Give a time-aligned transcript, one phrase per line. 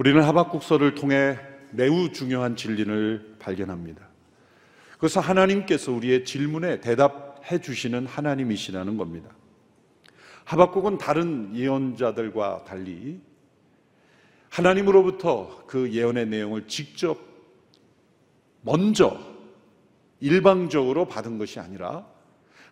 [0.00, 1.38] 우리는 하박국서를 통해
[1.72, 4.08] 매우 중요한 진리를 발견합니다.
[4.96, 9.28] 그래서 하나님께서 우리의 질문에 대답해 주시는 하나님이시라는 겁니다.
[10.46, 13.20] 하박국은 다른 예언자들과 달리
[14.48, 17.18] 하나님으로부터 그 예언의 내용을 직접
[18.62, 19.20] 먼저
[20.20, 22.06] 일방적으로 받은 것이 아니라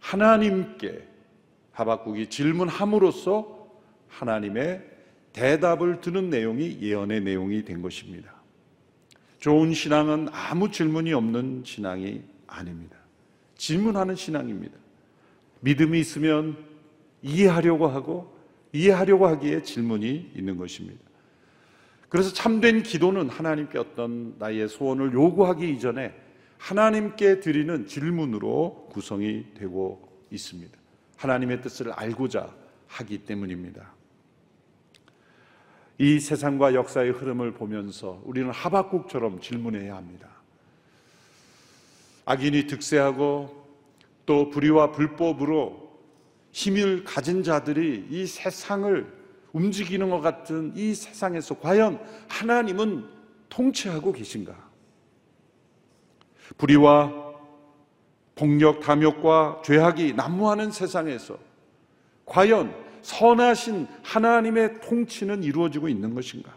[0.00, 1.06] 하나님께
[1.72, 3.68] 하박국이 질문함으로써
[4.08, 4.87] 하나님의
[5.38, 8.34] 대답을 듣는 내용이 예언의 내용이 된 것입니다.
[9.38, 12.96] 좋은 신앙은 아무 질문이 없는 신앙이 아닙니다.
[13.56, 14.76] 질문하는 신앙입니다.
[15.60, 16.56] 믿음이 있으면
[17.22, 18.36] 이해하려고 하고
[18.72, 21.00] 이해하려고 하기에 질문이 있는 것입니다.
[22.08, 26.14] 그래서 참된 기도는 하나님께 어떤 나의 소원을 요구하기 이전에
[26.56, 30.76] 하나님께 드리는 질문으로 구성이 되고 있습니다.
[31.16, 32.52] 하나님의 뜻을 알고자
[32.88, 33.97] 하기 때문입니다.
[35.98, 40.28] 이 세상과 역사의 흐름을 보면서 우리는 하박국처럼 질문해야 합니다.
[42.24, 43.66] 악인이 득세하고
[44.24, 45.88] 또 불의와 불법으로
[46.52, 49.18] 힘을 가진 자들이 이 세상을
[49.52, 53.08] 움직이는 것 같은 이 세상에서 과연 하나님은
[53.48, 54.54] 통치하고 계신가?
[56.58, 57.28] 불의와
[58.34, 61.38] 폭력, 탐욕과 죄악이 난무하는 세상에서
[62.24, 66.52] 과연 선하신 하나님의 통치는 이루어지고 있는 것인가?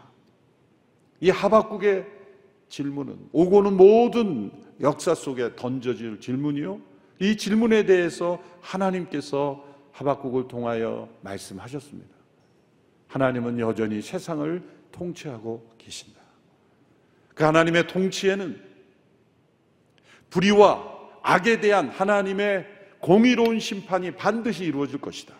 [1.20, 2.06] 이 하박국의
[2.68, 6.80] 질문은 오고는 모든 역사 속에 던져질 질문이요.
[7.20, 12.10] 이 질문에 대해서 하나님께서 하박국을 통하여 말씀하셨습니다.
[13.08, 16.20] 하나님은 여전히 세상을 통치하고 계신다.
[17.34, 18.60] 그 하나님의 통치에는
[20.30, 22.66] 불의와 악에 대한 하나님의
[23.00, 25.34] 공의로운 심판이 반드시 이루어질 것이다.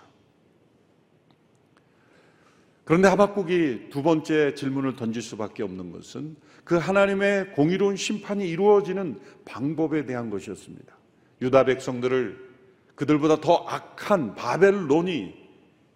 [2.85, 10.05] 그런데 하박국이 두 번째 질문을 던질 수밖에 없는 것은 그 하나님의 공의로운 심판이 이루어지는 방법에
[10.05, 10.97] 대한 것이었습니다.
[11.41, 12.53] 유다 백성들을
[12.95, 15.35] 그들보다 더 악한 바벨론이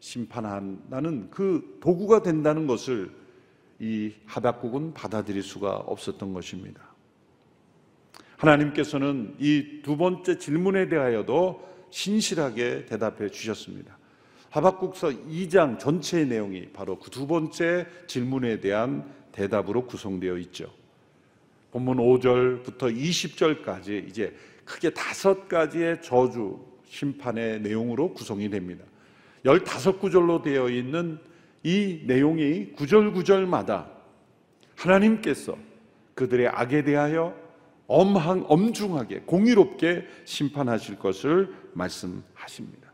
[0.01, 3.11] 심판한다는 그 도구가 된다는 것을
[3.79, 6.95] 이 하박국은 받아들일 수가 없었던 것입니다.
[8.37, 13.96] 하나님께서는 이 두 번째 질문에 대하여도 신실하게 대답해 주셨습니다.
[14.56, 20.72] 하박국서 2장 전체의 내용이 바로 그 두 번째 질문에 대한 대답으로 구성되어 있죠.
[21.72, 24.34] 본문 5절부터 20절까지 이제
[24.65, 26.59] 크게 다섯 가지의 저주
[26.89, 28.83] 심판의 내용으로 구성이 됩니다.
[29.45, 31.19] 15구절로 되어 있는
[31.62, 33.91] 이 내용이 구절구절마다
[34.75, 35.56] 하나님께서
[36.15, 37.34] 그들의 악에 대하여
[37.87, 42.86] 엄한, 엄중하게 공의롭게 심판하실 것을 말씀하십니다.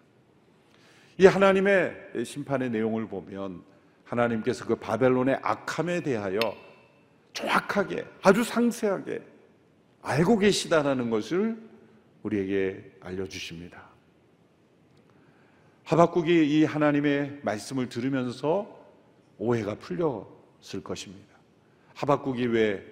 [1.22, 3.62] 이 하나님의 심판의 내용을 보면
[4.02, 6.40] 하나님께서 그 바벨론의 악함에 대하여
[7.32, 9.22] 정확하게 아주 상세하게
[10.02, 11.56] 알고 계시다라는 것을
[12.24, 13.84] 우리에게 알려주십니다.
[15.84, 18.84] 하박국이 이 하나님의 말씀을 들으면서
[19.38, 21.36] 오해가 풀렸을 것입니다.
[21.94, 22.84] 하박국이 왜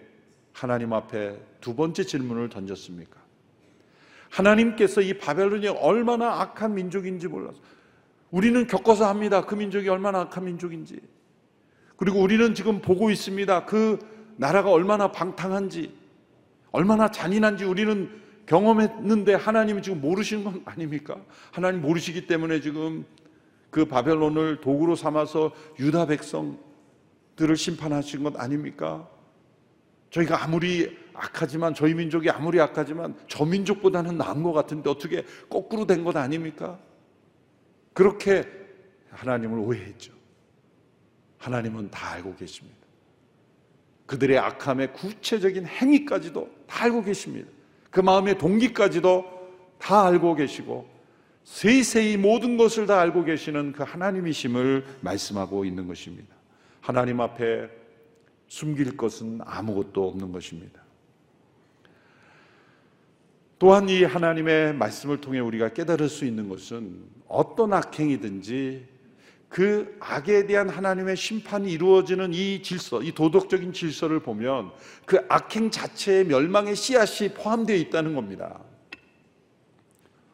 [0.53, 3.19] 하나님 앞에 두 번째 질문을 던졌습니까?
[4.29, 7.61] 하나님께서 이 바벨론이 얼마나 악한 민족인지 몰라서
[8.31, 9.45] 우리는 겪어서 합니다.
[9.45, 11.01] 그 민족이 얼마나 악한 민족인지.
[11.97, 13.67] 그리고 우리는 지금 보고 있습니다.
[13.67, 13.99] 그
[14.37, 15.93] 나라가 얼마나 방탕한지,
[16.71, 18.11] 얼마나 잔인한지 우리는
[18.47, 21.17] 경험했는데 하나님이 지금 모르시는 건 아닙니까?
[21.53, 23.05] 하나님 모르시기 때문에 지금
[23.71, 29.09] 그 바벨론을 도구로 삼아서 유다 백성들을 심판하신 것 아닙니까?
[30.11, 36.03] 저희가 아무리 악하지만 저희 민족이 아무리 악하지만 저 민족보다는 나은 것 같은데 어떻게 거꾸로 된
[36.03, 36.79] 것 아닙니까?
[37.93, 38.45] 그렇게
[39.11, 40.13] 하나님을 오해했죠.
[41.39, 42.79] 하나님은 다 알고 계십니다.
[44.07, 47.49] 그들의 악함의 구체적인 행위까지도 다 알고 계십니다.
[47.91, 49.25] 그 마음의 동기까지도
[49.79, 50.89] 다 알고 계시고
[51.45, 56.35] 세세히 모든 것을 다 알고 계시는 그 하나님이심을 말씀하고 있는 것입니다.
[56.81, 57.69] 하나님 앞에
[58.49, 60.80] 숨길 것은 아무것도 없는 것입니다.
[63.61, 68.87] 또한 이 하나님의 말씀을 통해 우리가 깨달을 수 있는 것은 어떤 악행이든지
[69.51, 74.71] 그 악에 대한 하나님의 심판이 이루어지는 이 질서, 이 도덕적인 질서를 보면
[75.05, 78.61] 그 악행 자체의 멸망의 씨앗이 포함되어 있다는 겁니다.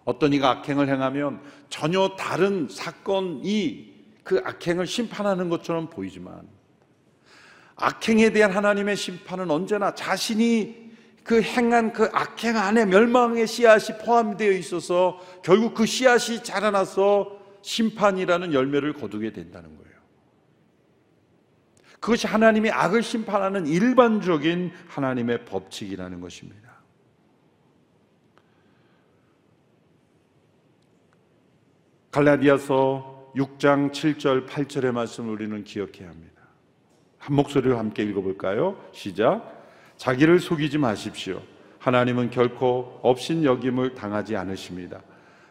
[0.05, 3.93] 어떤 이가 악행을 행하면 전혀 다른 사건이
[4.23, 6.43] 그 악행을 심판하는 것처럼 보이지만
[7.75, 10.86] 악행에 대한 하나님의 심판은 언제나 자신이
[11.27, 18.93] 그 행한 그 악행 안에 멸망의 씨앗이 포함되어 있어서 결국 그 씨앗이 자라나서 심판이라는 열매를
[18.93, 19.97] 거두게 된다는 거예요.
[21.99, 26.77] 그것이 하나님이 악을 심판하는 일반적인 하나님의 법칙이라는 것입니다.
[32.13, 36.43] 갈라디아서 6장 7절 8절의 말씀을 우리는 기억해야 합니다.
[37.19, 38.81] 한 목소리로 함께 읽어볼까요?
[38.93, 39.66] 시작.
[39.97, 41.43] 자기를 속이지 마십시오.
[41.79, 45.01] 하나님은 결코 없인 여김을 당하지 않으십니다.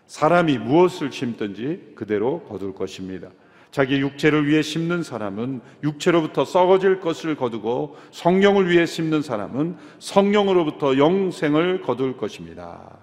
[0.08, 3.30] 사람이 무엇을 심든지 그대로 거둘 것입니다.
[3.72, 11.82] 자기 육체를 위해 심는 사람은 육체로부터 썩어질 것을 거두고 성령을 위해 심는 사람은 성령으로부터 영생을
[11.82, 12.98] 거둘 것입니다.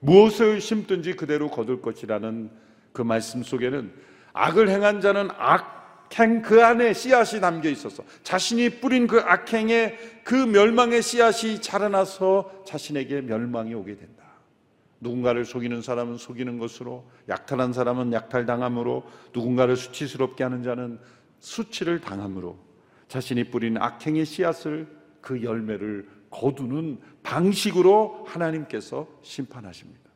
[0.00, 2.50] 무엇을 심든지 그대로 거둘 것이라는
[2.92, 3.92] 그 말씀 속에는
[4.32, 5.77] 악을 행한 자는 악
[6.14, 13.22] 행 그 안에 씨앗이 담겨 있어서 자신이 뿌린 그 악행의 그 멸망의 씨앗이 자라나서 자신에게
[13.22, 14.24] 멸망이 오게 된다.
[15.00, 20.98] 누군가를 속이는 사람은 속이는 것으로 약탈한 사람은 약탈당함으로 누군가를 수치스럽게 하는 자는
[21.38, 22.58] 수치를 당함으로
[23.06, 24.88] 자신이 뿌린 악행의 씨앗을
[25.20, 30.08] 그 열매를 거두는 방식으로 하나님께서 심판하십니다.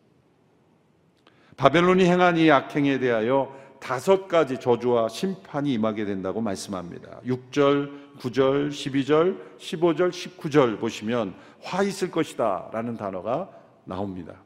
[1.56, 3.62] 바벨론이 행한 이 악행에 대하여
[3.92, 7.20] 다섯 가지 저주와 심판이 임하게 된다고 말씀합니다.
[7.26, 13.50] 6절, 9절, 12절, 15절, 19절 보시면 화 있을 것이다 라는 단어가
[13.84, 14.42] 나옵니다.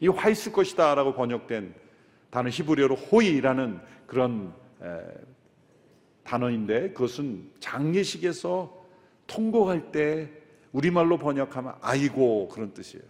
[0.00, 1.74] 이 화 있을 것이다 라고 번역된
[2.30, 4.54] 단어 히브리어로 호이라는 그런
[6.22, 8.82] 단어인데 그것은 장례식에서
[9.26, 10.30] 통곡할 때
[10.72, 13.04] 우리말로 번역하면 아이고 그런 뜻이에요.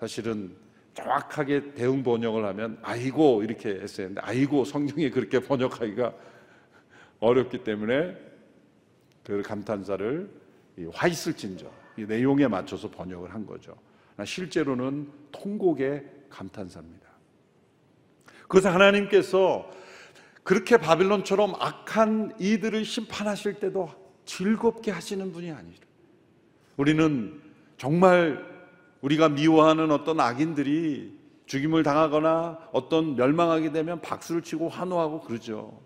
[0.00, 0.56] 사실은
[0.94, 6.12] 정확하게 대응 번역을 하면 아이고 이렇게 했어야 했는데 아이고 성경에 그렇게 번역하기가
[7.20, 8.16] 어렵기 때문에
[9.24, 10.28] 그 감탄사를
[10.92, 13.76] 화 있을진저 이 내용에 맞춰서 번역을 한 거죠.
[14.24, 17.08] 실제로는 통곡의 감탄사입니다.
[18.48, 19.70] 그래서 하나님께서
[20.42, 23.90] 그렇게 바빌론처럼 악한 이들을 심판하실 때도
[24.24, 25.82] 즐겁게 하시는 분이 아니죠.
[26.76, 27.40] 우리는
[27.78, 28.51] 정말
[29.02, 35.80] 우리가 미워하는 어떤 악인들이 죽임을 당하거나 어떤 멸망하게 되면 박수를 치고 환호하고 그러죠.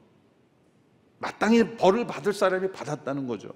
[1.19, 3.51] 마땅히 벌을 받을 사람이 받았다는 거죠.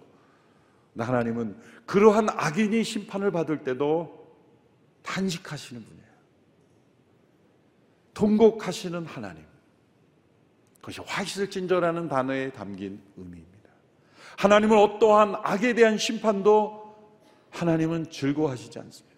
[0.98, 4.34] 하나님은 그러한 악인이 심판을 받을 때도
[5.02, 6.10] 탄식하시는 분이에요.
[8.14, 9.44] 통곡하시는 하나님.
[10.80, 13.70] 그것이 화있을진저라는 단어에 담긴 의미입니다.
[14.38, 16.96] 하나님은 어떠한 악에 대한 심판도
[17.50, 19.09] 하나님은 즐거워하시지 않습니다.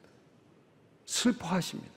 [1.06, 1.92] 슬퍼하십니다.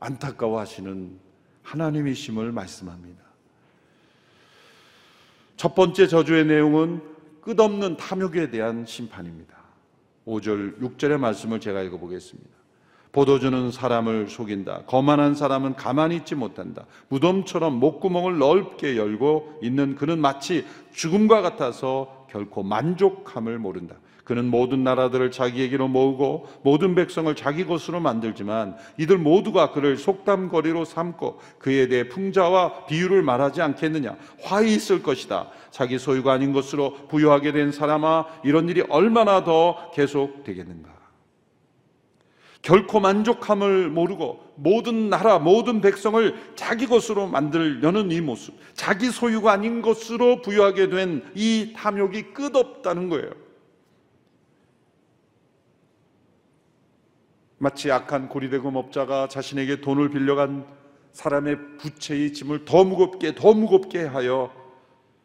[0.00, 1.18] 안타까워하시는
[1.62, 3.22] 하나님이심을 말씀합니다.
[5.56, 7.02] 첫 번째 저주의 내용은
[7.42, 9.56] 끝없는 탐욕에 대한 심판입니다.
[10.26, 12.58] 5절, 6절의 말씀을 제가 읽어보겠습니다.
[13.12, 14.82] 보도주는 사람을 속인다.
[14.86, 16.84] 거만한 사람은 가만히 있지 못한다.
[17.08, 23.96] 무덤처럼 목구멍을 넓게 열고 있는 그는 마치 죽음과 같아서 결코 만족함을 모른다.
[24.28, 31.40] 그는 모든 나라들을 자기에게로 모으고 모든 백성을 자기 것으로 만들지만 이들 모두가 그를 속담거리로 삼고
[31.58, 34.18] 그에 대해 풍자와 비유를 말하지 않겠느냐.
[34.42, 35.48] 화이 있을 것이다.
[35.70, 40.90] 자기 소유가 아닌 것으로 부유하게 된 사람아 이런 일이 얼마나 더 계속되겠는가.
[42.60, 49.80] 결코 만족함을 모르고 모든 나라 모든 백성을 자기 것으로 만들려는 이 모습 자기 소유가 아닌
[49.80, 53.47] 것으로 부유하게 된 이 탐욕이 끝없다는 거예요
[57.58, 60.64] 마치 악한 고리대금 업자가 자신에게 돈을 빌려간
[61.12, 64.52] 사람의 부채의 짐을 더 무겁게 더 무겁게 하여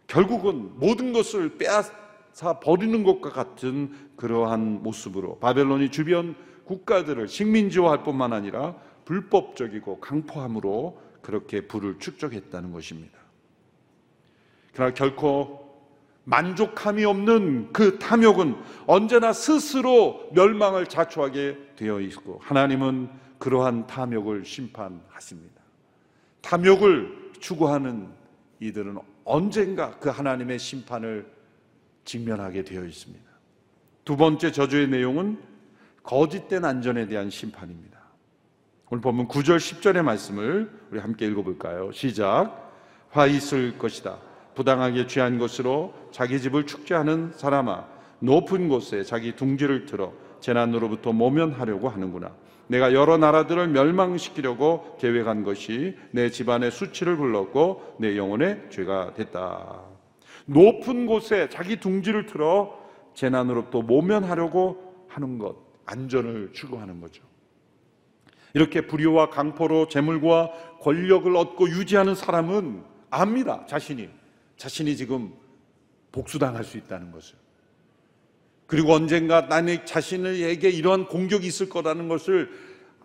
[0.07, 6.35] 결국은 모든 것을 빼앗아 버리는 것과 같은 그러한 모습으로 바벨론이 주변
[6.65, 8.75] 국가들을 식민지화할 뿐만 아니라
[9.05, 13.17] 불법적이고 강포함으로 그렇게 부를 축적했다는 것입니다.
[14.73, 15.72] 그러나 결코
[16.25, 18.55] 만족함이 없는 그 탐욕은
[18.87, 25.61] 언제나 스스로 멸망을 자초하게 되어 있고 하나님은 그러한 탐욕을 심판하십니다.
[26.41, 28.09] 탐욕을 추구하는
[28.59, 31.29] 이들은 언젠가 그 하나님의 심판을
[32.05, 33.23] 직면하게 되어 있습니다.
[34.05, 35.41] 두 번째 저주의 내용은
[36.03, 37.99] 거짓된 안전에 대한 심판입니다.
[38.89, 41.91] 오늘 보면 9절 10절의 말씀을 우리 함께 읽어볼까요?
[41.91, 42.71] 시작.
[43.09, 44.19] 화 있을 것이다.
[44.55, 47.85] 부당하게 취한 것으로 자기 집을 축제하는 사람아
[48.19, 52.31] 높은 곳에 자기 둥지를 틀어 재난으로부터 모면하려고 하는구나.
[52.67, 59.81] 내가 여러 나라들을 멸망시키려고 계획한 것이 내 집안의 수치를 불렀고 내 영혼의 죄가 됐다.
[60.45, 62.77] 높은 곳에 자기 둥지를 틀어
[63.13, 65.55] 재난으로부터 모면하려고 하는 것,
[65.85, 67.23] 안전을 추구하는 거죠.
[68.53, 73.65] 이렇게 불의와 강포로 재물과 권력을 얻고 유지하는 사람은 압니다.
[73.67, 74.09] 자신이
[74.57, 75.33] 자신이 지금
[76.11, 77.35] 복수당할 수 있다는 것을.
[78.67, 82.49] 그리고 언젠가 나의 자신에게 이러한 공격이 있을 거라는 것을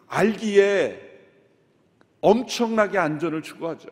[0.06, 1.08] 알기에
[2.20, 3.88] 엄청나게 안전을 추구하죠.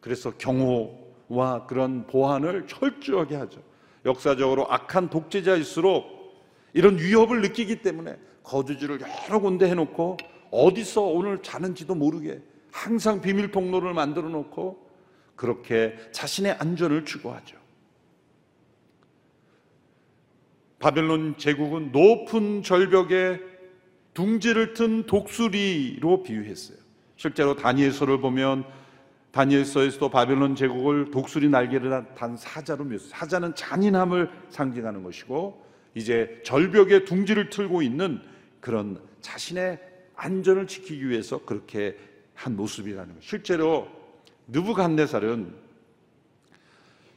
[0.00, 3.62] 그래서 경호와 그런 보안을 철저하게 하죠.
[4.04, 6.04] 역사적으로 악한 독재자일수록
[6.74, 10.18] 이런 위협을 느끼기 때문에 거주지를 여러 군데 해놓고
[10.50, 14.83] 어디서 오늘 자는지도 모르게 항상 비밀 통로를 만들어 놓고
[15.36, 17.56] 그렇게 자신의 안전을 추구하죠.
[20.78, 23.40] 바벨론 제국은 높은 절벽에
[24.12, 26.78] 둥지를 튼 독수리로 비유했어요.
[27.16, 28.64] 실제로 다니엘서를 보면
[29.32, 33.08] 다니엘서에서도 바벨론 제국을 독수리 날개를 단 사자로 묘사.
[33.08, 35.64] 사자는 잔인함을 상징하는 것이고
[35.94, 38.20] 이제 절벽에 둥지를 틀고 있는
[38.60, 39.80] 그런 자신의
[40.14, 41.96] 안전을 지키기 위해서 그렇게
[42.34, 43.22] 한 모습이라는 것.
[43.22, 43.88] 실제로
[44.48, 45.54] 느부갓네살은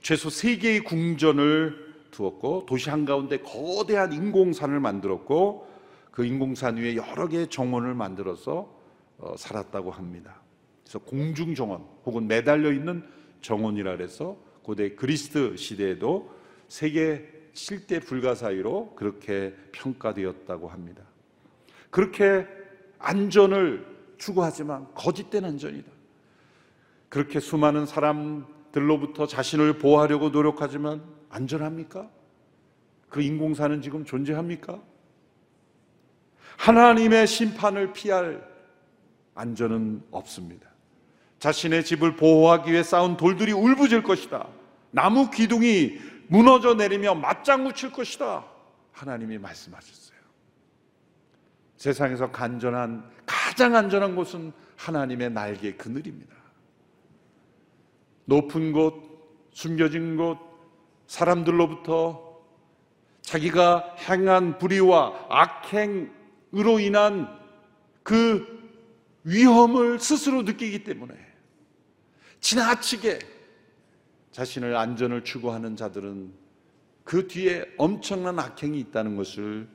[0.02, 5.68] 최소 세 개의 궁전을 두었고 도시 한가운데 거대한 인공산을 만들었고
[6.12, 8.76] 그 인공산 위에 여러 개의 정원을 만들어서
[9.18, 10.42] 어, 살았다고 합니다.
[10.84, 13.04] 그래서 공중 정원 혹은 매달려 있는
[13.42, 16.32] 정원이라 그래서 고대 그리스 시대에도
[16.68, 21.04] 세계 7대 불가 사이로 그렇게 평가되었다고 합니다.
[21.90, 22.48] 그렇게
[23.00, 23.86] 안전을
[24.18, 25.97] 추구하지만 거짓된 안전이다.
[27.10, 32.10] 그렇게 수많은 사람들로부터 자신을 보호하려고 노력하지만 안전합니까?
[33.10, 34.82] 그 인공사는 지금 존재합니까?
[36.58, 38.46] 하나님의 심판을 피할
[39.36, 40.68] 안전은 없습니다.
[41.40, 44.48] 자신의 집을 보호하기 위해 쌓은 돌들이 울부질 것이다.
[44.92, 48.46] 나무 기둥이 무너져 내리며 맞장구 칠 것이다.
[48.92, 50.18] 하나님이 말씀하셨어요.
[51.78, 56.37] 세상에서 간전한 가장 안전한 곳은 하나님의 날개 그늘입니다.
[58.28, 58.94] 높은 곳,
[59.52, 60.38] 숨겨진 곳,
[61.08, 62.28] 사람들로부터
[63.22, 67.28] 자기가 행한 불의와 악행으로 인한
[68.04, 68.46] 그
[69.24, 71.14] 위험을 스스로 느끼기 때문에
[72.42, 73.20] 지나치게
[74.32, 76.32] 자신을 안전을 추구하는 자들은
[77.04, 79.68] 그 뒤에 엄청난 악행이 있다는 것을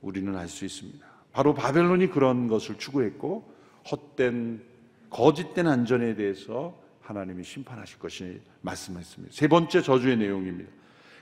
[0.00, 1.04] 우리는 알 수 있습니다.
[1.32, 3.52] 바로 바벨론이 그런 것을 추구했고
[3.90, 4.62] 헛된
[5.10, 9.34] 거짓된 안전에 대해서 하나님이 심판하실 것이 말씀했습니다.
[9.34, 10.70] 세 번째 저주의 내용입니다.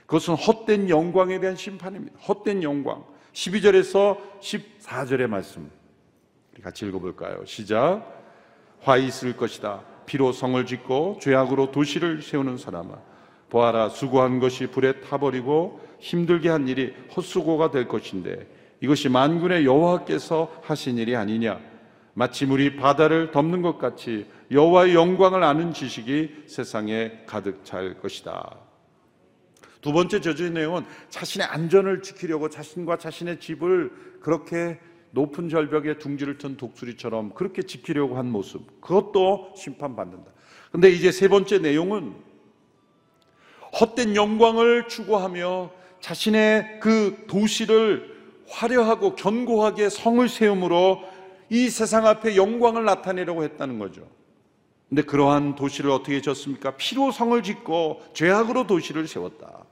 [0.07, 2.17] 그것은 헛된 영광에 대한 심판입니다.
[2.19, 3.03] 헛된 영광.
[3.33, 5.69] 12절에서 14절의 말씀.
[6.63, 7.45] 같이 읽어볼까요?
[7.45, 8.03] 시작.
[8.81, 9.83] 화 있을 것이다.
[10.05, 12.97] 피로 성을 짓고 죄악으로 도시를 세우는 사람아.
[13.49, 18.47] 보아라, 수고한 것이 불에 타버리고 힘들게 한 일이 헛수고가 될 것인데
[18.81, 21.59] 이것이 만군의 여호와께서 하신 일이 아니냐.
[22.17, 28.57] 마치 물이 바다를 덮는 것 같이 여호와의 영광을 아는 지식이 세상에 가득 찰 것이다.
[29.81, 33.91] 두 번째 저주의 내용은 자신의 안전을 지키려고 자신과 자신의 집을
[34.21, 34.79] 그렇게
[35.11, 38.79] 높은 절벽에 둥지를 튼 독수리처럼 그렇게 지키려고 한 모습.
[38.79, 40.31] 그것도 심판받는다.
[40.71, 42.15] 근데 이제 세 번째 내용은
[43.79, 45.69] 헛된 영광을 추구하며
[45.99, 48.15] 자신의 그 도시를
[48.47, 51.14] 화려하고 견고하게 성을 세움으로
[51.49, 54.07] 이 세상 앞에 영광을 나타내려고 했다는 거죠.
[54.89, 56.71] 근데 그러한 도시를 어떻게 졌습니까?
[56.77, 59.65] 피로 성을 짓고 죄악으로 도시를 세웠다.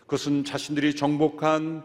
[0.00, 1.84] 그것은 자신들이 정복한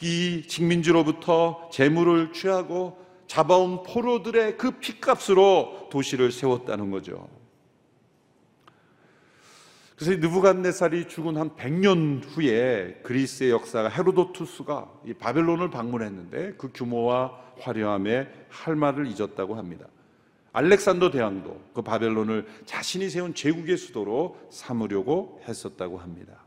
[0.00, 7.28] 이 식민지로부터 재물을 취하고 잡아온 포로들의 그 핏값으로 도시를 세웠다는 거죠.
[10.02, 18.28] 그래서 느부갓네살이 죽은 한 100년 후에 그리스의 역사가 헤로도투스가 이 바벨론을 방문했는데 그 규모와 화려함에
[18.48, 19.86] 할 말을 잊었다고 합니다.
[20.54, 26.46] 알렉산더 대왕도 그 바벨론을 자신이 세운 제국의 수도로 삼으려고 했었다고 합니다.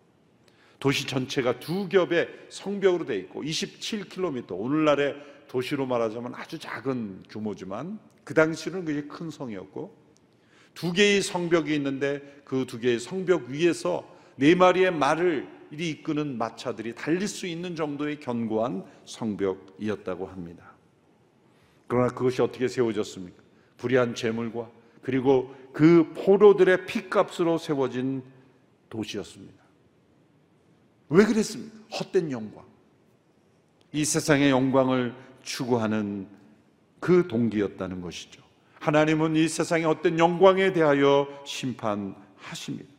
[0.77, 5.15] 도시 전체가 두 겹의 성벽으로 되어 있고 27km 오늘날의
[5.47, 10.04] 도시로 말하자면 아주 작은 규모지만 그 당시는 굉장히 큰 성이었고
[10.75, 16.93] 두 개의 성벽이 있는데 그 두 개의 성벽 위에서 네 마리의 말을 이리 이끄는 마차들이
[16.93, 20.71] 달릴 수 있는 정도의 견고한 성벽이었다고 합니다.
[21.87, 23.41] 그러나 그것이 어떻게 세워졌습니까?
[23.77, 24.69] 불의한 재물과
[25.01, 28.23] 그리고 그 포로들의 피값으로 세워진
[28.89, 29.63] 도시였습니다.
[31.09, 31.75] 왜 그랬습니까?
[31.91, 32.63] 헛된 영광.
[33.91, 35.13] 이 세상의 영광을
[35.43, 36.27] 추구하는
[36.99, 38.44] 그 동기였다는 것이죠.
[38.85, 42.93] 하나님은 이 세상의 헛된 영광에 대하여 심판하십니다.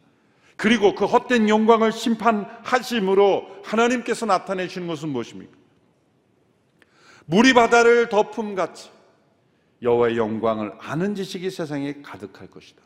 [0.56, 5.56] 그리고 그 헛된 영광을 심판하심으로 하나님께서 나타내시는 것은 무엇입니까?
[7.26, 8.90] 물이 바다를 덮음 같이
[9.80, 12.82] 여호와의 영광을 아는 지식이 세상에 가득할 것이다.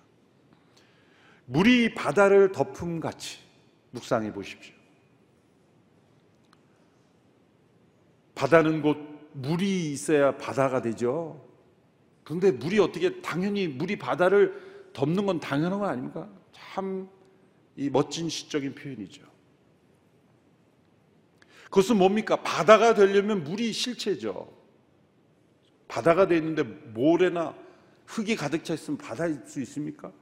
[1.46, 3.38] 물이 바다를 덮음 같이
[3.92, 4.74] 묵상해 보십시오.
[8.34, 8.98] 바다는 곧
[9.32, 11.49] 물이 있어야 바다가 되죠.
[12.30, 16.30] 그런데 물이 어떻게 당연히 물이 바다를 덮는 건 당연한 거 아닙니까?
[16.52, 17.08] 참
[17.76, 19.22] 이 멋진 시적인 표현이죠.
[21.64, 22.36] 그것은 뭡니까?
[22.42, 24.52] 바다가 되려면 물이 실체죠.
[25.88, 27.54] 바다가 돼 있는데 모래나
[28.06, 30.12] 흙이 가득 차 있으면 바다일 수 있습니까?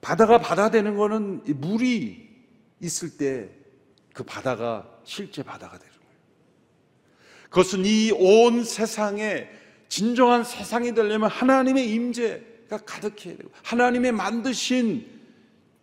[0.00, 2.28] 바다가 바다 되는 거는 물이
[2.80, 3.50] 있을 때
[4.12, 6.14] 그 바다가 실제 바다가 되는 거예요.
[7.50, 9.48] 그것은 이 온 세상에
[9.88, 15.06] 진정한 세상이 되려면 하나님의 임재가 가득해야 되고 하나님의 만드신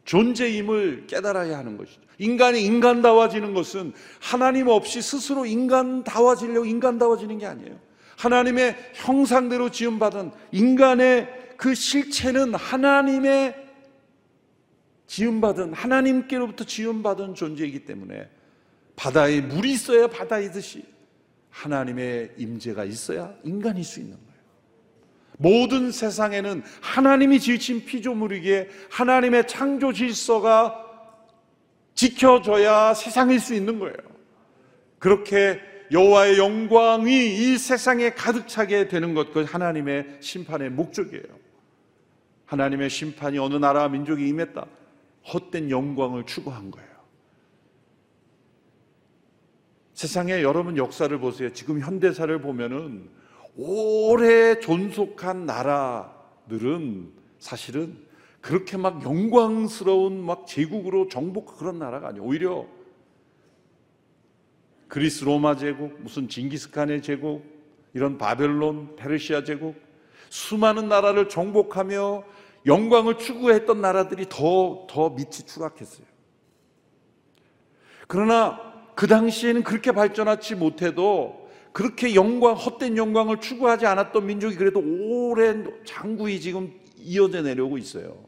[0.05, 2.01] 존재임을 깨달아야 하는 것이죠.
[2.17, 7.79] 인간이 인간다워지는 것은 하나님 없이 스스로 인간다워지려고 인간다워지는 게 아니에요.
[8.17, 13.55] 하나님의 형상대로 지음받은 인간의 그 실체는 하나님의
[15.07, 18.29] 지음받은 하나님께로부터 지음받은 존재이기 때문에
[18.95, 20.83] 바다에 물이 있어야 바다이듯이
[21.53, 24.33] 하나님의 임재가 있어야 인간일 수 있는 거예요.
[25.37, 30.79] 모든 세상에는 하나님이 지으신 피조물이기에 하나님의 창조 질서가
[31.93, 33.95] 지켜져야 세상일 수 있는 거예요.
[34.97, 35.59] 그렇게
[35.91, 41.23] 여호와의 영광이 이 세상에 가득 차게 되는 것, 그 하나님의 심판의 목적이에요.
[42.45, 44.65] 하나님의 심판이 어느 나라 민족이 임했다.
[45.31, 46.92] 헛된 영광을 추구한 거예요.
[49.93, 51.51] 세상에 여러분 역사를 보세요.
[51.53, 53.09] 지금 현대사를 보면은
[53.55, 57.97] 오래 존속한 나라들은 사실은
[58.41, 62.23] 그렇게 막 영광스러운 막 제국으로 정복 그런 나라가 아니에요.
[62.23, 62.65] 오히려
[64.87, 67.43] 그리스 로마 제국, 무슨 징기스칸의 제국,
[67.93, 69.75] 이런 바벨론, 페르시아 제국,
[70.29, 72.23] 수많은 나라를 정복하며
[72.65, 76.05] 영광을 추구했던 나라들이 더, 더 밑이 추락했어요.
[78.07, 85.73] 그러나 그 당시에는 그렇게 발전하지 못해도 그렇게 영광, 헛된 영광을 추구하지 않았던 민족이 그래도 오랜
[85.85, 88.25] 장구이 지금 이어져 내려오고 있어요.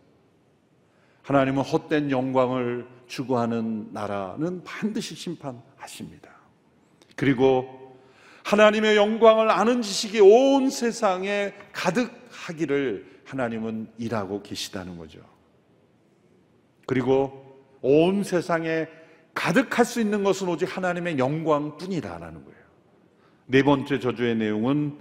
[1.21, 6.31] 하나님은 헛된 영광을 추구하는 나라는 반드시 심판하십니다.
[7.15, 7.97] 그리고
[8.43, 15.19] 하나님의 영광을 아는 지식이 온 세상에 가득하기를 하나님은 일하고 계시다는 거죠.
[16.85, 18.87] 그리고 온 세상에
[19.35, 22.59] 가득할 수 있는 것은 오직 하나님의 영광뿐이다라는 거예요.
[23.45, 24.97] 네 번째 저주의 내용은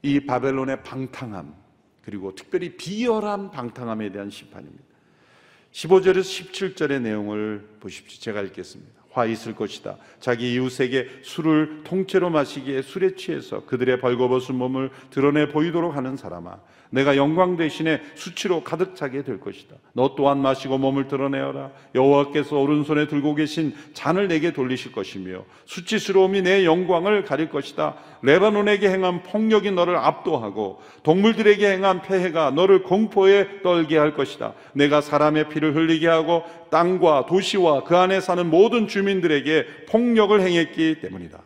[0.00, 1.54] 이 바벨론의 방탕함,
[2.02, 4.84] 그리고 특별히 비열한 방탕함에 대한 심판입니다.
[5.72, 8.20] 15절에서 17절의 내용을 보십시오.
[8.20, 8.96] 제가 읽겠습니다.
[9.10, 9.96] 화 있을 것이다.
[10.20, 16.60] 자기 이웃에게 술을 통째로 마시기에 술에 취해서 그들의 벌거벗은 몸을 드러내 보이도록 하는 사람아.
[16.90, 19.76] 내가 영광 대신에 수치로 가득 차게 될 것이다.
[19.92, 21.70] 너 또한 마시고 몸을 드러내어라.
[21.94, 27.96] 여호와께서 오른손에 들고 계신 잔을 내게 돌리실 것이며 수치스러움이 내 영광을 가릴 것이다.
[28.22, 34.54] 레바논에게 행한 폭력이 너를 압도하고 동물들에게 행한 폐해가 너를 공포에 떨게 할 것이다.
[34.72, 41.40] 내가 사람의 피를 흘리게 하고 땅과 도시와 그 안에 사는 모든 주민들에게 폭력을 행했기 때문이다.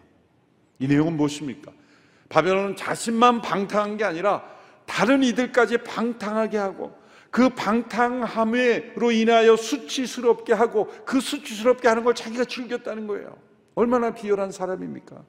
[0.81, 1.73] 이 내용은 무엇입니까?
[2.29, 4.43] 바벨론은 자신만 방탕한 게 아니라
[4.91, 6.99] 다른 이들까지 방탕하게 하고
[7.31, 13.37] 그 방탕함으로 인하여 수치스럽게 하고 그 수치스럽게 하는 걸 자기가 즐겼다는 거예요.
[13.77, 15.23] 얼마나 비열한 사람입니까?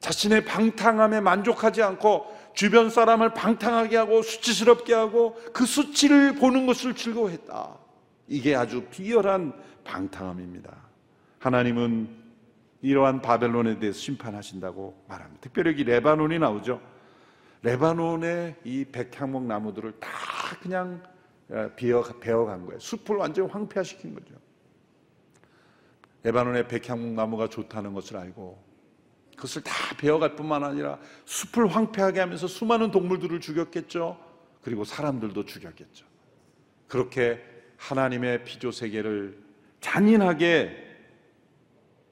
[0.00, 7.78] 자신의 방탕함에 만족하지 않고 주변 사람을 방탕하게 하고 수치스럽게 하고 그 수치를 보는 것을 즐거워했다.
[8.26, 9.52] 이게 아주 비열한
[9.84, 10.76] 방탕함입니다.
[11.38, 12.08] 하나님은
[12.82, 15.40] 이러한 바벨론에 대해서 심판하신다고 말합니다.
[15.40, 16.89] 특별히 레바논이 나오죠.
[17.62, 20.08] 레바논의 이 백향목 나무들을 다
[20.62, 21.02] 그냥
[21.76, 22.78] 베어, 베어간 거예요.
[22.78, 24.34] 숲을 완전 황폐화시킨 거죠.
[26.22, 28.70] 레바논의 백향목 나무가 좋다는 것을 알고
[29.36, 34.18] 그것을 다 베어갈 뿐만 아니라 숲을 황폐하게 하면서 수많은 동물들을 죽였겠죠.
[34.62, 36.04] 그리고 사람들도 죽였겠죠.
[36.88, 37.42] 그렇게
[37.78, 39.38] 하나님의 피조 세계를
[39.80, 40.88] 잔인하게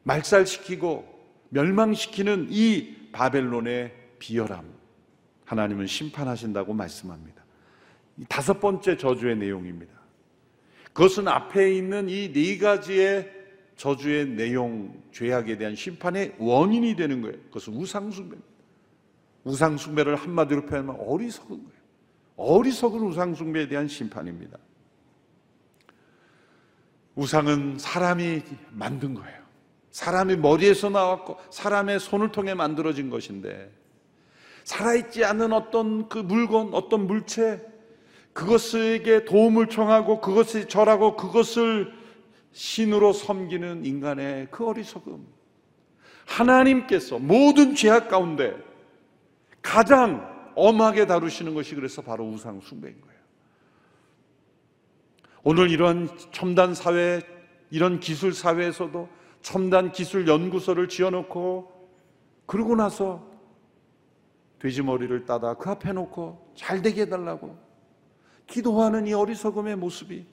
[0.05, 1.19] 말살시키고
[1.51, 4.78] 멸망시키는 이 바벨론의 비열함.
[5.49, 7.43] 하나님은 심판하신다고 말씀합니다.
[8.29, 9.93] 다섯 번째 저주의 내용입니다.
[10.93, 13.33] 그것은 앞에 있는 이 네 가지의
[13.77, 17.39] 저주의 내용, 죄악에 대한 심판의 원인이 되는 거예요.
[17.45, 18.49] 그것은 우상숭배입니다.
[19.45, 21.79] 우상숭배를 한마디로 표현하면 어리석은 거예요.
[22.37, 24.59] 어리석은 우상숭배에 대한 심판입니다.
[27.15, 29.39] 우상은 사람이 만든 거예요.
[29.93, 33.73] 사람이 머리에서 나왔고 사람의 손을 통해 만들어진 것인데
[34.68, 37.66] 살아있지 않은 어떤 그 물건, 어떤 물체,
[38.35, 41.90] 그것에게 도움을 청하고 그것을 절하고 그것을
[42.52, 45.26] 신으로 섬기는 인간의 그 어리석음.
[46.26, 48.54] 하나님께서 모든 죄악 가운데
[49.62, 53.18] 가장 엄하게 다루시는 것이 그래서 바로 우상 숭배인 거예요.
[55.44, 57.22] 오늘 이런 첨단 사회,
[57.70, 59.09] 이런 기술 사회에서도
[59.40, 61.72] 첨단 기술 연구소를 지어놓고
[62.44, 63.38] 그러고 나서
[64.59, 67.57] 돼지 머리를 따다 그 앞에 놓고 잘 되게 해달라고
[68.47, 70.27] 기도하는 이 어리석음의 모습이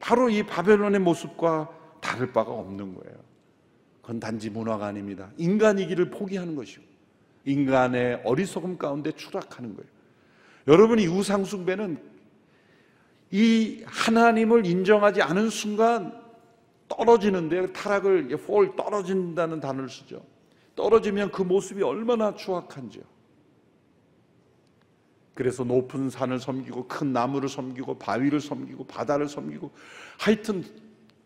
[0.00, 3.16] 바로 이 바벨론의 모습과 다를 바가 없는 거예요.
[4.00, 5.30] 그건 단지 문화가 아닙니다.
[5.36, 6.84] 인간이기를 포기하는 것이고
[7.44, 9.90] 인간의 어리석음 가운데 추락하는 거예요.
[10.68, 11.98] 여러분 이 우상숭배는
[13.30, 16.26] 이 하나님을 인정하지 않은 순간
[16.88, 20.22] 떨어지는데 타락을 fall 떨어진다는 단어를 쓰죠.
[20.76, 23.02] 떨어지면 그 모습이 얼마나 추악한지요.
[25.36, 29.70] 그래서 높은 산을 섬기고 큰 나무를 섬기고 바위를 섬기고 바다를 섬기고
[30.18, 30.64] 하여튼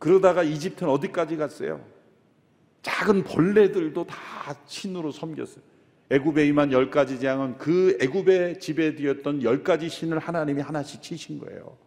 [0.00, 1.86] 그러다가 이집트는 어디까지 갔어요?
[2.82, 4.16] 작은 벌레들도 다
[4.66, 5.62] 신으로 섬겼어요.
[6.10, 11.78] 애굽에 임한 열 가지 재앙은 그 애굽의 지배되었던 열 가지 신을 하나님이 하나씩 치신 거예요.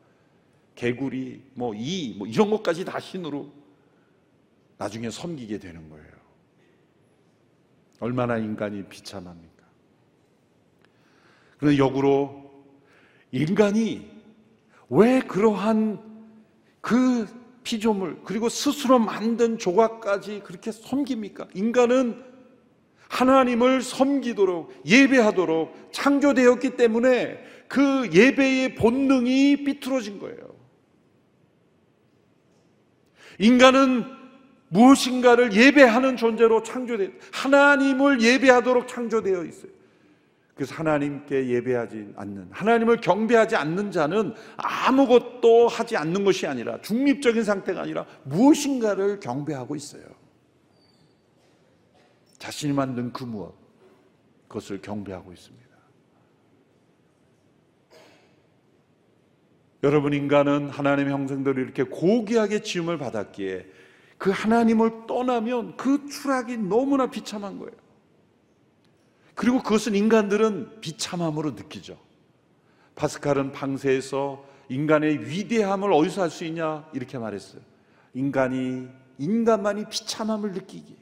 [0.75, 3.51] 개구리, 뭐 이, 뭐 이런 것까지 다 신으로
[4.77, 6.13] 나중에 섬기게 되는 거예요.
[7.99, 9.52] 얼마나 인간이 비참합니까?
[11.63, 12.43] 그런데 역으로
[13.31, 14.11] 인간이
[14.89, 15.97] 왜 그러한
[16.81, 17.25] 그
[17.63, 21.47] 피조물 그리고 스스로 만든 조각까지 그렇게 섬깁니까?
[21.53, 22.21] 인간은
[23.07, 30.53] 하나님을 섬기도록 예배하도록 창조되었기 때문에 그 예배의 본능이 삐뚤어진 거예요.
[33.39, 34.03] 인간은
[34.67, 39.82] 무엇인가를 예배하는 존재로 창조되 하나님을 예배하도록 창조되어 있어요.
[40.55, 47.81] 그래서 하나님께 예배하지 않는 하나님을 경배하지 않는 자는 아무것도 하지 않는 것이 아니라 중립적인 상태가
[47.81, 50.03] 아니라 무엇인가를 경배하고 있어요.
[52.37, 53.55] 자신이 만든 그 무엇
[54.47, 55.63] 그것을 경배하고 있습니다.
[59.83, 63.65] 여러분 인간은 하나님의 형성대로 이렇게 고귀하게 지음을 받았기에
[64.17, 67.82] 그 하나님을 떠나면 그 추락이 너무나 비참한 거예요.
[69.35, 71.97] 그리고 그것은 인간들은 비참함으로 느끼죠.
[72.95, 77.61] 파스칼은 방세에서 인간의 위대함을 어디서 할 수 있냐 이렇게 말했어요.
[78.13, 80.97] 인간이 인간만이 비참함을 느끼기.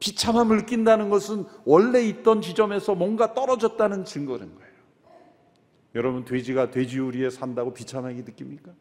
[0.00, 4.68] 비참함을 느낀다는 것은 원래 있던 지점에서 뭔가 떨어졌다는 증거는 거예요.
[5.94, 8.72] 여러분 돼지가 돼지우리에 산다고 비참하게 느낍니까?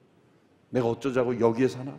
[0.70, 1.98] 내가 어쩌자고 여기에 사나?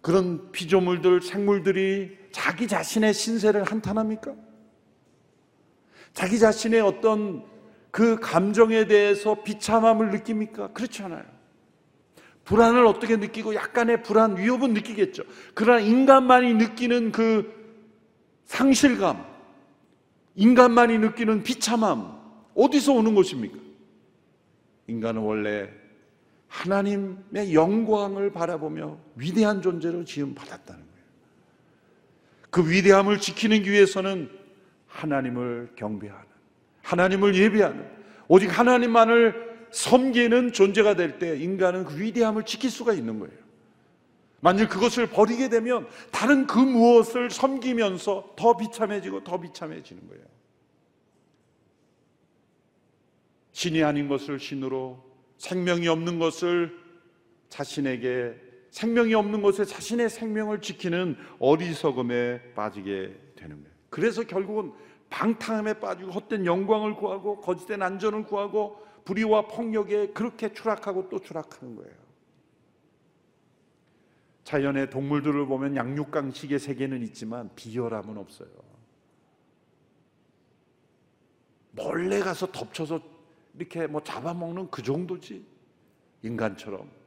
[0.00, 4.34] 그런 피조물들, 생물들이 자기 자신의 신세를 한탄합니까?
[6.14, 7.44] 자기 자신의 어떤
[7.90, 10.68] 그 감정에 대해서 비참함을 느낍니까?
[10.68, 11.24] 그렇지 않아요.
[12.44, 15.22] 불안을 어떻게 느끼고 약간의 불안, 위협은 느끼겠죠.
[15.54, 17.52] 그러나 인간만이 느끼는 그
[18.44, 19.24] 상실감,
[20.34, 22.18] 인간만이 느끼는 비참함,
[22.54, 23.58] 어디서 오는 것입니까?
[24.88, 25.70] 인간은 원래
[26.48, 30.91] 하나님의 영광을 바라보며 위대한 존재로 지음 받았다는 거예요.
[32.52, 34.30] 그 위대함을 지키는 위해서는
[34.86, 36.26] 하나님을 경배하는,
[36.82, 37.90] 하나님을 예배하는,
[38.28, 43.34] 오직 하나님만을 섬기는 존재가 될 때 인간은 그 위대함을 지킬 수가 있는 거예요.
[44.40, 50.24] 만일 그것을 버리게 되면 다른 그 무엇을 섬기면서 더 비참해지고 더 비참해지는 거예요.
[53.52, 55.02] 신이 아닌 것을 신으로
[55.38, 56.78] 생명이 없는 것을
[57.48, 63.76] 자신에게 생명이 없는 곳에 자신의 생명을 지키는 어리석음에 빠지게 되는 거예요.
[63.90, 64.72] 그래서 결국은
[65.10, 71.92] 방탕함에 빠지고 헛된 영광을 구하고 거짓된 안전을 구하고 불의와 폭력에 그렇게 추락하고 또 추락하는 거예요.
[74.44, 78.48] 자연의 동물들을 보면 양육강식의 세계는 있지만 비열함은 없어요.
[81.72, 83.02] 몰래 가서 덮쳐서
[83.58, 85.44] 이렇게 뭐 잡아먹는 그 정도지.
[86.22, 87.01] 인간처럼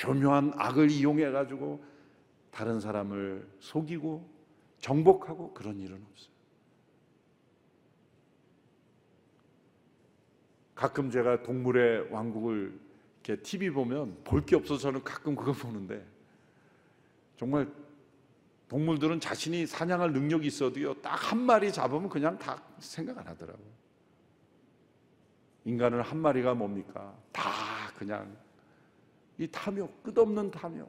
[0.00, 1.84] 교묘한 악을 이용해 가지고
[2.50, 4.26] 다른 사람을 속이고
[4.78, 6.30] 정복하고 그런 일은 없어요.
[10.74, 12.80] 가끔 제가 동물의 왕국을
[13.22, 16.02] 이렇게 TV 보면 볼 게 없어서 저는 가끔 그거 보는데
[17.36, 17.70] 정말
[18.68, 23.66] 동물들은 자신이 사냥할 능력이 있어도요 딱 한 마리 잡으면 그냥 다 생각 안 하더라고요.
[25.66, 27.14] 인간은 한 마리가 뭡니까?
[27.32, 27.42] 다
[27.98, 28.34] 그냥
[29.40, 30.88] 이 탐욕, 끝없는 탐욕.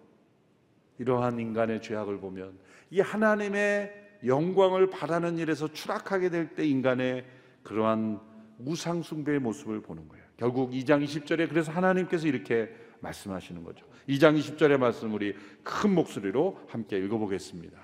[1.00, 2.60] 이러한 인간의 죄악을 보면
[2.92, 7.26] 이 하나님의 영광을 바라는 일에서 추락하게 될 때 인간의
[7.64, 8.20] 그러한
[8.60, 10.24] 우상숭배의 모습을 보는 거예요.
[10.36, 13.86] 결국 2장 20절에 그래서 하나님께서 이렇게 말씀하시는 거죠.
[14.10, 15.34] 2장 20절의 말씀 우리
[15.64, 17.80] 큰 목소리로 함께 읽어보겠습니다.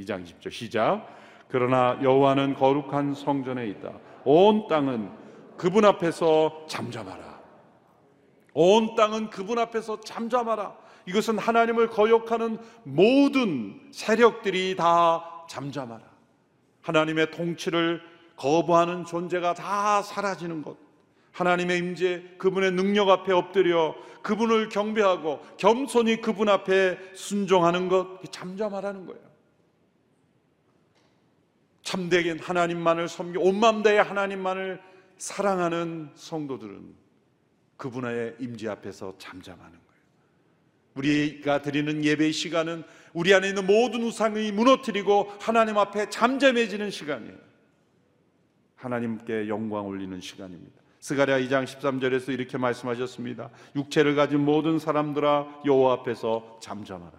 [0.00, 1.08] 2장 20절 시작.
[1.48, 3.98] 그러나 여호와는 거룩한 성전에 있다.
[4.24, 5.10] 온 땅은
[5.56, 7.33] 그분 앞에서 잠잠하라.
[8.54, 10.76] 온 땅은 그분 앞에서 잠잠하라.
[11.06, 16.02] 이것은 하나님을 거역하는 모든 세력들이 다 잠잠하라.
[16.80, 18.00] 하나님의 통치를
[18.36, 20.76] 거부하는 존재가 다 사라지는 것.
[21.32, 29.22] 하나님의 임재, 그분의 능력 앞에 엎드려 그분을 경배하고 겸손히 그분 앞에 순종하는 것, 잠잠하라는 거예요.
[31.82, 34.80] 참되게 하나님만을 섬기 온맘 다해 하나님만을
[35.18, 37.03] 사랑하는 성도들은
[37.84, 39.84] 그분의 임재 앞에서 잠잠하는 거예요.
[40.94, 47.36] 우리가 드리는 예배 시간은 우리 안에 있는 모든 우상이 무너뜨리고 하나님 앞에 잠잠해지는 시간이에요.
[48.76, 50.80] 하나님께 영광 올리는 시간입니다.
[51.00, 53.50] 스가랴 2장 13절에서 이렇게 말씀하셨습니다.
[53.76, 57.12] 육체를 가진 모든 사람들아 여호와 앞에서 잠잠하라.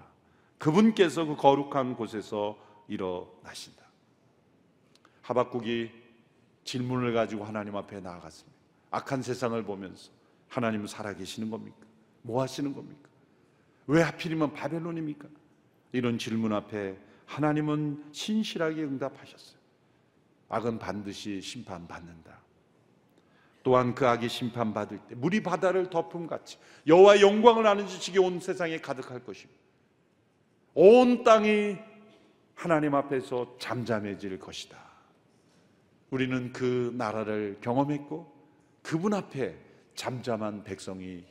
[0.57, 3.83] 그분께서 그 거룩한 곳에서 일어나신다.
[5.21, 5.91] 하박국이
[6.63, 8.57] 질문을 가지고 하나님 앞에 나아갔습니다.
[8.89, 10.15] 악한 세상을 보면서
[10.49, 11.77] 하나님은 살아계시는 겁니까?
[12.21, 13.09] 뭐 하시는 겁니까?
[13.87, 15.27] 왜 하필이면 바벨론입니까?
[15.91, 19.59] 이런 질문 앞에 하나님은 신실하게 응답하셨어요.
[20.49, 22.39] 악은 반드시 심판받는다.
[23.63, 28.77] 또한 그 악이 심판받을 때 물이 바다를 덮음 같이 여호와의 영광을 아는 지식이 온 세상에
[28.77, 29.59] 가득할 것입니다.
[30.75, 31.77] 온 땅이
[32.53, 34.77] 하나님 앞에서 잠잠해질 것이다.
[36.11, 38.31] 우리는 그 나라를 경험했고
[38.83, 39.57] 그분 앞에
[39.95, 41.23] 잠잠한 백성이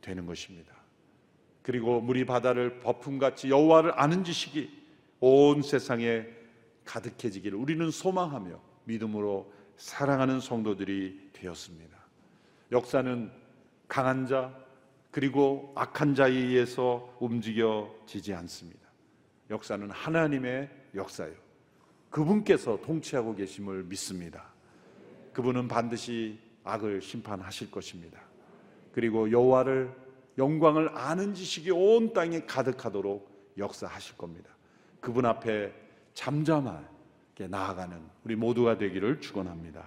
[0.00, 0.74] 되는 것입니다.
[1.62, 4.80] 그리고 물이 바다를 버품같이 여호와를 아는 지식이
[5.20, 6.26] 온 세상에
[6.84, 11.96] 가득해지기를 우리는 소망하며 믿음으로 사랑하는 성도들이 되었습니다.
[12.72, 13.30] 역사는
[13.88, 14.54] 강한 자
[15.10, 18.80] 그리고 악한 자에 의해서 움직여지지 않습니다.
[19.50, 21.34] 역사는 하나님의 역사요.
[22.10, 24.52] 그분께서 통치하고 계심을 믿습니다.
[25.32, 26.38] 그분은 반드시
[26.70, 28.20] 악을 심판하실 것입니다.
[28.92, 29.90] 그리고 여호와를
[30.38, 34.50] 영광을 아는 지식이 온 땅에 가득하도록 역사하실 겁니다.
[35.00, 35.72] 그분 앞에
[36.14, 39.84] 잠잠하게 나아가는 우리 모두가 되기를 축원합니다.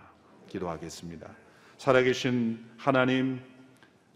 [0.47, 1.29] 기도하겠습니다.
[1.77, 3.41] 살아계신 하나님,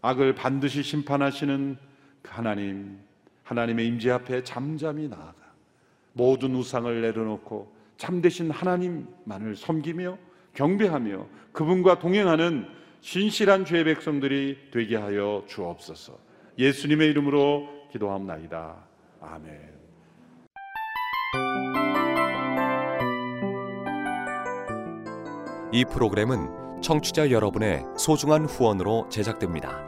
[0.00, 1.76] 악을 반드시 심판하시는
[2.22, 3.00] 그 하나님,
[3.42, 5.34] 하나님의 임재 앞에 잠잠히 나아가
[6.12, 10.18] 모든 우상을 내려놓고 참되신 하나님만을 섬기며
[10.58, 12.66] 경배하며 그분과 동행하는
[13.00, 16.18] 신실한 죄의 백성들이 되게 하여 주옵소서.
[16.58, 18.74] 예수님의 이름으로 기도합나이다.
[19.20, 19.78] 아멘.
[25.70, 29.87] 이 프로그램은 청취자 여러분의 소중한 후원으로 제작됩니다.